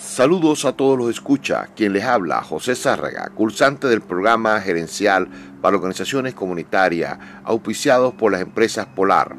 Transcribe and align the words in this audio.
Saludos 0.00 0.64
a 0.64 0.72
todos 0.72 0.96
los 0.96 1.10
escucha, 1.10 1.68
quien 1.76 1.92
les 1.92 2.04
habla 2.04 2.42
José 2.42 2.74
Zárraga, 2.74 3.28
cursante 3.34 3.86
del 3.86 4.00
programa 4.00 4.58
gerencial 4.58 5.28
para 5.60 5.76
organizaciones 5.76 6.32
comunitarias 6.32 7.18
auspiciados 7.44 8.14
por 8.14 8.32
las 8.32 8.40
empresas 8.40 8.86
Polar, 8.86 9.36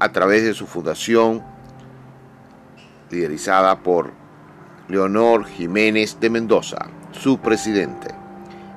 a 0.00 0.10
través 0.10 0.42
de 0.42 0.52
su 0.52 0.66
fundación 0.66 1.44
liderizada 3.08 3.78
por 3.84 4.10
Leonor 4.88 5.46
Jiménez 5.46 6.18
de 6.18 6.28
Mendoza, 6.28 6.88
su 7.12 7.38
presidente, 7.38 8.08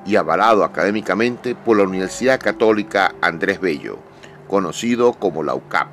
y 0.05 0.17
avalado 0.17 0.63
académicamente 0.63 1.55
por 1.55 1.77
la 1.77 1.83
Universidad 1.83 2.39
Católica 2.39 3.15
Andrés 3.23 3.59
Bello, 3.59 3.97
conocido 4.47 5.13
como 5.13 5.41
la 5.41 5.55
UCAP. 5.55 5.87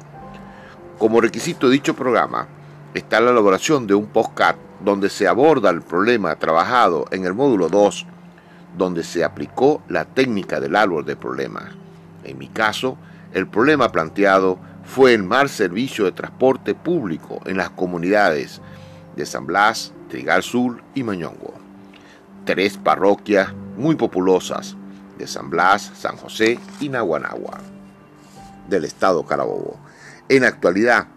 Como 0.98 1.22
requisito 1.22 1.68
de 1.68 1.72
dicho 1.72 1.96
programa 1.96 2.46
está 2.94 3.20
la 3.20 3.32
elaboración 3.32 3.86
de 3.86 3.94
un 3.94 4.06
postcat 4.06 4.56
donde 4.80 5.10
se 5.10 5.26
aborda 5.26 5.70
el 5.70 5.82
problema 5.82 6.36
trabajado 6.36 7.06
en 7.10 7.24
el 7.24 7.34
módulo 7.34 7.68
2, 7.68 8.06
donde 8.78 9.02
se 9.02 9.24
aplicó 9.24 9.82
la 9.88 10.04
técnica 10.04 10.60
del 10.60 10.76
árbol 10.76 11.04
de 11.04 11.16
problemas. 11.16 11.64
En 12.22 12.38
mi 12.38 12.48
caso, 12.48 12.96
el 13.32 13.48
problema 13.48 13.90
planteado 13.90 14.58
fue 14.84 15.14
el 15.14 15.24
mal 15.24 15.48
servicio 15.48 16.04
de 16.04 16.12
transporte 16.12 16.74
público 16.74 17.40
en 17.46 17.56
las 17.56 17.70
comunidades 17.70 18.60
de 19.16 19.26
San 19.26 19.46
Blas, 19.46 19.92
Trigal 20.08 20.42
Sur 20.42 20.82
y 20.94 21.02
Mañongo. 21.02 21.54
Tres 22.44 22.76
parroquias 22.76 23.52
muy 23.76 23.96
populosas 23.96 24.76
de 25.18 25.26
San 25.26 25.50
Blas, 25.50 25.90
San 25.96 26.16
José 26.16 26.58
y 26.80 26.88
Naguanagua 26.88 27.60
del 28.68 28.84
estado 28.84 29.24
Carabobo. 29.24 29.78
En 30.28 30.44
actualidad, 30.44 31.08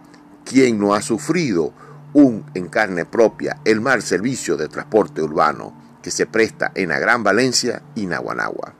¿quién 0.48 0.78
no 0.78 0.94
ha 0.94 1.02
sufrido 1.02 1.74
un 2.14 2.44
en 2.54 2.68
carne 2.68 3.04
propia 3.04 3.58
el 3.66 3.82
mal 3.82 4.00
servicio 4.00 4.56
de 4.56 4.68
transporte 4.68 5.20
urbano 5.20 5.98
que 6.02 6.10
se 6.10 6.24
presta 6.24 6.72
en 6.74 6.88
la 6.88 6.98
Gran 6.98 7.22
Valencia 7.22 7.82
y 7.94 8.06
Naguanagua, 8.06 8.72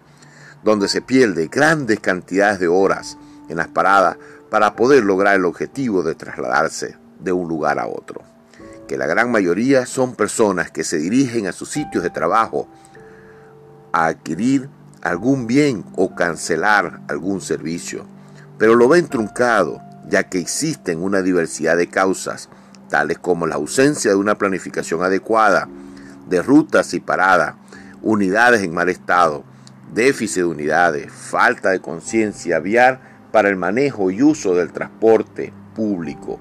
donde 0.65 0.89
se 0.89 1.03
pierde 1.03 1.49
grandes 1.49 2.01
cantidades 2.01 2.59
de 2.59 2.69
horas 2.69 3.19
en 3.51 3.59
las 3.59 3.69
paradas 3.69 4.17
para 4.51 4.77
poder 4.77 5.05
lograr 5.05 5.37
el 5.37 5.45
objetivo 5.45 6.03
de 6.03 6.15
trasladarse 6.15 6.97
de 7.21 7.33
un 7.33 7.49
lugar 7.49 7.79
a 7.79 7.87
otro, 7.87 8.23
que 8.87 8.97
la 8.97 9.07
gran 9.07 9.31
mayoría 9.31 9.85
son 9.85 10.15
personas 10.15 10.71
que 10.71 10.85
se 10.85 10.97
dirigen 10.97 11.47
a 11.47 11.53
sus 11.53 11.69
sitios 11.69 12.03
de 12.03 12.09
trabajo 12.09 12.67
a 13.93 14.07
adquirir 14.07 14.71
algún 15.03 15.47
bien 15.47 15.85
o 15.97 16.15
cancelar 16.15 17.03
algún 17.09 17.43
servicio, 17.43 18.07
pero 18.57 18.75
lo 18.75 18.89
ven 18.89 19.07
truncado 19.07 19.83
ya 20.09 20.25
que 20.25 20.39
existen 20.39 21.03
una 21.03 21.23
diversidad 21.23 21.77
de 21.77 21.89
causas 21.89 22.49
tales 22.89 23.19
como 23.19 23.47
la 23.47 23.57
ausencia 23.57 24.11
de 24.11 24.17
una 24.17 24.37
planificación 24.37 25.03
adecuada 25.03 25.69
de 26.29 26.43
rutas 26.43 26.95
y 26.95 27.01
paradas, 27.01 27.55
unidades 28.03 28.63
en 28.63 28.75
mal 28.75 28.89
estado, 28.89 29.45
déficit 29.93 30.43
de 30.43 30.45
unidades, 30.45 31.13
falta 31.13 31.71
de 31.71 31.81
conciencia 31.81 32.59
vial 32.59 33.01
para 33.33 33.49
el 33.49 33.57
manejo 33.57 34.11
y 34.11 34.23
uso 34.23 34.55
del 34.55 34.73
transporte 34.73 35.53
público. 35.75 36.39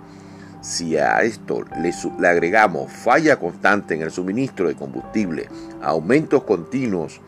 Si 0.61 0.97
a 0.97 1.21
esto 1.21 1.63
le, 1.81 2.27
agregamos 2.27 2.91
falla 2.91 3.37
constante 3.37 3.93
en 3.93 4.01
el 4.01 4.11
suministro 4.11 4.67
de 4.67 4.75
combustible, 4.75 5.47
aumentos 5.81 6.43
continuos 6.43 7.21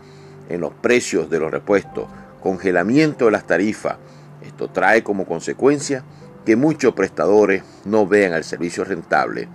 en 0.50 0.62
los 0.62 0.74
precios 0.74 1.30
de 1.30 1.40
los 1.40 1.52
repuestos, 1.52 2.08
congelamiento 2.42 3.26
de 3.26 3.32
las 3.32 3.46
tarifas, 3.46 3.98
esto 4.42 4.70
trae 4.70 5.04
como 5.04 5.26
consecuencia 5.26 6.04
que 6.46 6.56
muchos 6.56 6.94
prestadores 6.94 7.64
no 7.86 8.08
vean 8.08 8.34
el 8.34 8.44
servicio 8.44 8.84
rentable 8.84 9.48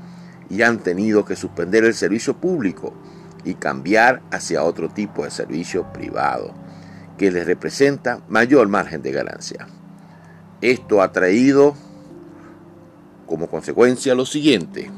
y 0.50 0.62
han 0.62 0.78
tenido 0.78 1.24
que 1.24 1.36
suspender 1.36 1.84
el 1.84 1.94
servicio 1.94 2.36
público 2.36 2.92
y 3.44 3.54
cambiar 3.54 4.22
hacia 4.30 4.62
otro 4.62 4.88
tipo 4.88 5.24
de 5.24 5.30
servicio 5.30 5.92
privado 5.92 6.54
que 7.18 7.30
les 7.30 7.46
representa 7.46 8.20
mayor 8.28 8.68
margen 8.68 9.02
de 9.02 9.12
ganancia. 9.12 9.68
Esto 10.60 11.02
ha 11.02 11.12
traído 11.12 11.74
como 13.26 13.48
consecuencia 13.48 14.14
lo 14.14 14.26
siguiente. 14.26 14.90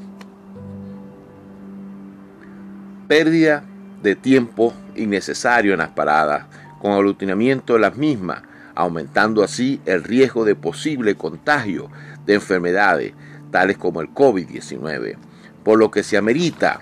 Pérdida 3.08 3.64
de 4.02 4.16
tiempo 4.16 4.72
innecesario 4.96 5.72
en 5.72 5.78
las 5.78 5.90
paradas, 5.90 6.46
con 6.80 6.92
aglutinamiento 6.92 7.74
de 7.74 7.80
las 7.80 7.96
mismas, 7.96 8.42
aumentando 8.76 9.42
así 9.42 9.80
el 9.86 10.04
riesgo 10.04 10.44
de 10.44 10.54
posible 10.54 11.16
contagio 11.16 11.90
de 12.24 12.34
enfermedades 12.34 13.14
tales 13.50 13.78
como 13.78 14.00
el 14.00 14.12
COVID-19, 14.14 15.16
por 15.64 15.78
lo 15.78 15.90
que 15.90 16.02
se 16.02 16.16
amerita 16.16 16.78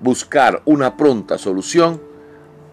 buscar 0.00 0.60
una 0.66 0.96
pronta 0.96 1.38
solución 1.38 2.00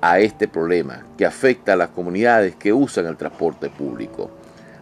a 0.01 0.19
este 0.19 0.47
problema 0.47 1.05
que 1.17 1.25
afecta 1.25 1.73
a 1.73 1.77
las 1.77 1.89
comunidades 1.89 2.55
que 2.55 2.73
usan 2.73 3.05
el 3.05 3.15
transporte 3.15 3.69
público. 3.69 4.29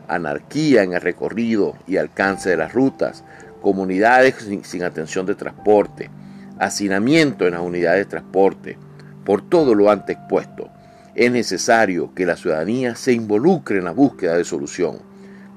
Anarquía 0.07 0.81
en 0.81 0.93
el 0.93 1.01
recorrido 1.01 1.75
y 1.85 1.97
alcance 1.97 2.49
de 2.49 2.57
las 2.57 2.73
rutas, 2.73 3.23
comunidades 3.61 4.47
sin, 4.63 4.83
atención 4.83 5.27
de 5.27 5.35
transporte, 5.35 6.09
hacinamiento 6.57 7.45
en 7.45 7.53
las 7.53 7.61
unidades 7.61 8.05
de 8.05 8.09
transporte, 8.09 8.77
por 9.23 9.47
todo 9.47 9.75
lo 9.75 9.91
antes 9.91 10.17
expuesto 10.17 10.71
es 11.19 11.33
necesario 11.33 12.13
que 12.15 12.25
la 12.25 12.37
ciudadanía 12.37 12.95
se 12.95 13.11
involucre 13.11 13.79
en 13.79 13.83
la 13.83 13.91
búsqueda 13.91 14.37
de 14.37 14.45
solución, 14.45 14.99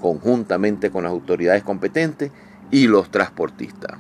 conjuntamente 0.01 0.91
con 0.91 1.05
las 1.05 1.13
autoridades 1.13 1.63
competentes 1.63 2.33
y 2.73 2.89
los 2.89 3.13
transportistas. 3.13 3.97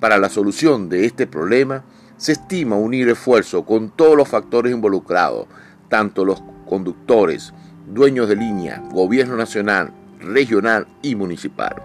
Para 0.00 0.18
la 0.18 0.28
solución 0.28 0.88
de 0.88 1.06
este 1.06 1.28
problema, 1.28 1.84
se 2.16 2.32
estima 2.32 2.74
unir 2.74 3.08
esfuerzo 3.08 3.64
con 3.64 3.90
todos 3.90 4.16
los 4.16 4.26
factores 4.26 4.72
involucrados, 4.72 5.46
tanto 5.88 6.24
los 6.24 6.42
conductores, 6.68 7.54
dueños 7.86 8.28
de 8.28 8.34
línea, 8.34 8.82
gobierno 8.90 9.36
nacional, 9.36 9.92
regional 10.18 10.88
y 11.00 11.14
municipal, 11.14 11.76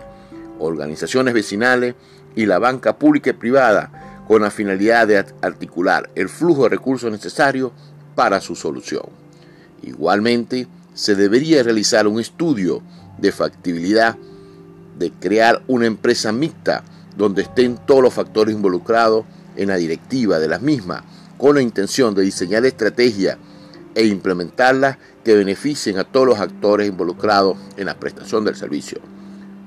organizaciones 0.58 1.36
vecinales 1.36 1.94
y 2.36 2.48
la 2.48 2.58
banca 2.58 2.98
pública 2.98 3.30
y 3.30 3.34
privada, 3.34 4.24
con 4.28 4.42
la 4.42 4.50
finalidad 4.50 5.06
de 5.06 5.18
articular 5.18 6.10
el 6.16 6.30
flujo 6.30 6.64
de 6.64 6.70
recursos 6.70 7.12
necesarios 7.12 7.74
para 8.16 8.42
su 8.42 8.56
solución. 8.56 9.04
Igualmente, 9.82 10.68
se 10.94 11.16
debería 11.16 11.64
realizar 11.64 12.08
un 12.08 12.20
estudio 12.20 12.82
de 13.18 13.32
factibilidad 13.32 14.18
de 14.98 15.12
crear 15.12 15.64
una 15.68 15.88
empresa 15.88 16.32
mixta 16.32 16.84
donde 17.18 17.44
estén 17.44 17.78
todos 17.86 18.02
los 18.02 18.14
factores 18.14 18.56
involucrados 18.56 19.26
en 19.56 19.70
la 19.70 19.76
directiva 19.76 20.40
de 20.40 20.48
las 20.48 20.62
mismas, 20.62 21.04
con 21.38 21.56
la 21.56 21.62
intención 21.62 22.16
de 22.16 22.24
diseñar 22.24 22.66
estrategias 22.66 23.38
e 23.96 24.06
implementarlas 24.06 24.98
que 25.24 25.36
beneficien 25.36 25.98
a 25.98 26.04
todos 26.04 26.28
los 26.28 26.40
actores 26.40 26.88
involucrados 26.88 27.58
en 27.78 27.86
la 27.86 27.96
prestación 27.96 28.44
del 28.46 28.56
servicio. 28.56 29.00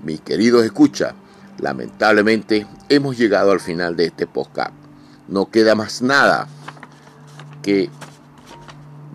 Mis 0.04 0.20
queridos 0.20 0.64
escucha, 0.64 1.14
lamentablemente 1.58 2.66
hemos 2.88 3.16
llegado 3.16 3.52
al 3.52 3.60
final 3.60 3.96
de 3.96 4.06
este 4.06 4.26
podcast. 4.26 4.72
No 5.28 5.50
queda 5.50 5.74
más 5.74 6.02
nada 6.02 6.48
que 7.62 7.90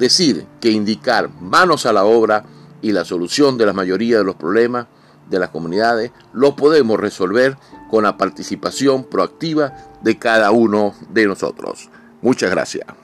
decir 0.01 0.47
que 0.59 0.71
indicar 0.71 1.29
manos 1.39 1.85
a 1.85 1.93
la 1.93 2.03
obra 2.03 2.43
y 2.81 2.91
la 2.91 3.05
solución 3.05 3.57
de 3.57 3.67
la 3.67 3.73
mayoría 3.73 4.17
de 4.17 4.23
los 4.23 4.35
problemas 4.35 4.87
de 5.29 5.39
las 5.39 5.49
comunidades 5.49 6.11
lo 6.33 6.55
podemos 6.55 6.99
resolver 6.99 7.55
con 7.89 8.03
la 8.03 8.17
participación 8.17 9.03
proactiva 9.03 9.73
de 10.01 10.17
cada 10.17 10.51
uno 10.51 10.95
de 11.09 11.27
nosotros. 11.27 11.89
Muchas 12.21 12.49
gracias. 12.49 13.00